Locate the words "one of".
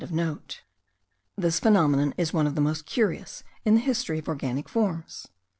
2.33-2.55